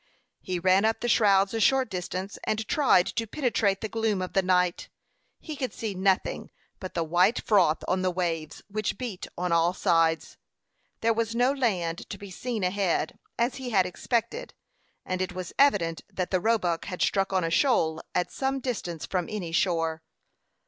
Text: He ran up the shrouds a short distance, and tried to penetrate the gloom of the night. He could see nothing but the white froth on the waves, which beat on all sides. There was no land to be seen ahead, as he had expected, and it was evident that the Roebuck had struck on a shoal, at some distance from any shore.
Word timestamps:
He 0.41 0.57
ran 0.57 0.83
up 0.83 0.99
the 1.01 1.07
shrouds 1.07 1.53
a 1.53 1.59
short 1.59 1.87
distance, 1.87 2.39
and 2.43 2.67
tried 2.67 3.05
to 3.05 3.27
penetrate 3.27 3.81
the 3.81 3.87
gloom 3.87 4.19
of 4.19 4.33
the 4.33 4.41
night. 4.41 4.89
He 5.39 5.55
could 5.55 5.75
see 5.75 5.93
nothing 5.93 6.49
but 6.79 6.95
the 6.95 7.03
white 7.03 7.39
froth 7.43 7.83
on 7.87 8.01
the 8.01 8.09
waves, 8.09 8.63
which 8.67 8.97
beat 8.97 9.27
on 9.37 9.51
all 9.51 9.75
sides. 9.75 10.37
There 11.01 11.13
was 11.13 11.35
no 11.35 11.51
land 11.53 12.09
to 12.09 12.17
be 12.17 12.31
seen 12.31 12.63
ahead, 12.63 13.19
as 13.37 13.57
he 13.57 13.69
had 13.69 13.85
expected, 13.85 14.55
and 15.05 15.21
it 15.21 15.33
was 15.33 15.53
evident 15.59 16.01
that 16.11 16.31
the 16.31 16.39
Roebuck 16.41 16.85
had 16.85 17.03
struck 17.03 17.31
on 17.31 17.43
a 17.43 17.51
shoal, 17.51 18.01
at 18.15 18.31
some 18.31 18.59
distance 18.59 19.05
from 19.05 19.27
any 19.29 19.51
shore. 19.51 20.01